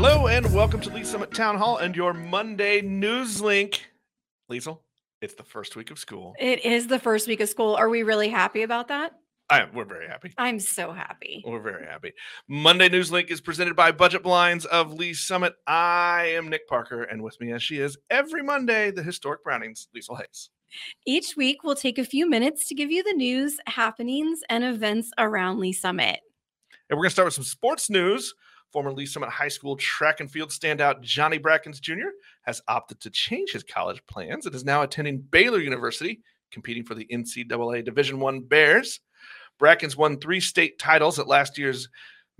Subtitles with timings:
[0.00, 3.90] Hello and welcome to Lee Summit Town Hall and your Monday news link.
[4.48, 4.78] Liesel,
[5.20, 6.36] it's the first week of school.
[6.38, 7.74] It is the first week of school.
[7.74, 9.14] Are we really happy about that?
[9.50, 10.32] I am, we're very happy.
[10.38, 11.42] I'm so happy.
[11.44, 12.12] We're very happy.
[12.48, 15.54] Monday News Link is presented by Budget Blinds of Lee Summit.
[15.66, 19.88] I am Nick Parker, and with me as she is every Monday, the historic Brownings,
[19.96, 20.50] Liesel Hayes.
[21.08, 25.10] Each week, we'll take a few minutes to give you the news, happenings, and events
[25.18, 26.20] around Lee Summit.
[26.88, 28.32] And we're going to start with some sports news.
[28.72, 32.10] Former Lee Summit High School track and field standout Johnny Brackens Jr.
[32.42, 36.94] has opted to change his college plans and is now attending Baylor University, competing for
[36.94, 39.00] the NCAA Division One Bears.
[39.58, 41.88] Brackens won three state titles at last year's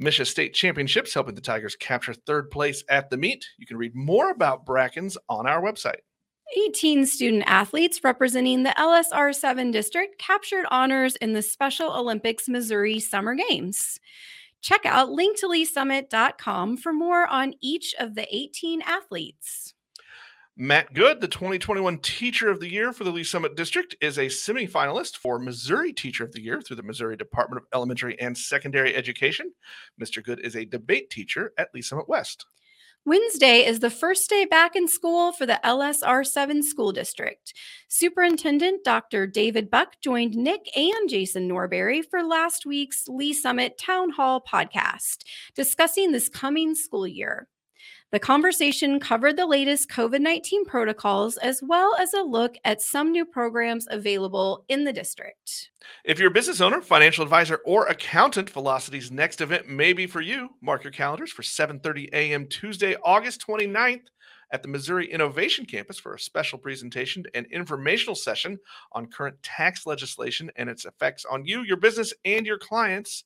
[0.00, 3.44] MSHSAA State Championships, helping the Tigers capture third place at the meet.
[3.58, 6.00] You can read more about Brackens on our website.
[6.56, 13.00] 18 student athletes representing the LSR 7 district captured honors in the Special Olympics Missouri
[13.00, 14.00] Summer Games.
[14.60, 19.74] Check out linktoleesummit.com for more on each of the 18 athletes.
[20.60, 24.26] Matt Good, the 2021 Teacher of the Year for the Lee Summit District, is a
[24.26, 28.92] semifinalist for Missouri Teacher of the Year through the Missouri Department of Elementary and Secondary
[28.96, 29.52] Education.
[30.02, 30.20] Mr.
[30.20, 32.44] Good is a debate teacher at Lee Summit West.
[33.08, 37.54] Wednesday is the first day back in school for the LSR 7 school district.
[37.88, 39.26] Superintendent Dr.
[39.26, 45.24] David Buck joined Nick and Jason Norberry for last week's Lee Summit Town Hall podcast,
[45.54, 47.48] discussing this coming school year.
[48.10, 53.12] The conversation covered the latest COVID 19 protocols as well as a look at some
[53.12, 55.70] new programs available in the district.
[56.04, 60.20] If you're a business owner, financial advisor, or accountant, Velocity's next event may be for
[60.20, 60.50] you.
[60.62, 62.46] Mark your calendars for 7:30 a.m.
[62.46, 64.06] Tuesday, August 29th
[64.52, 68.58] at the Missouri Innovation Campus for a special presentation and informational session
[68.92, 73.24] on current tax legislation and its effects on you, your business, and your clients.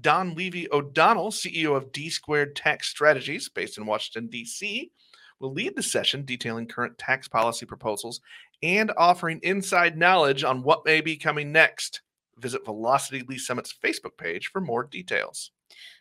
[0.00, 4.90] Don Levy O'Donnell, CEO of D Squared Tax Strategies, based in Washington, D.C.,
[5.40, 8.20] will lead the session detailing current tax policy proposals
[8.62, 12.02] and offering inside knowledge on what may be coming next.
[12.38, 15.50] Visit Velocity Lee Summit's Facebook page for more details.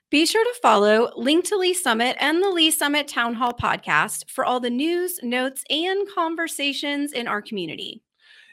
[0.10, 4.30] Be sure to follow Link to Lee Summit and the Lee Summit Town Hall podcast
[4.30, 8.02] for all the news, notes, and conversations in our community.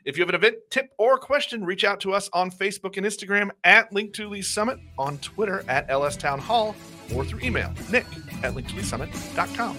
[0.07, 3.05] If you have an event tip or question, reach out to us on Facebook and
[3.05, 6.77] Instagram at Link to Lee Summit, on Twitter at LS Town Hall,
[7.13, 8.07] or through email, nick
[8.45, 9.77] at linktoleesummit.com.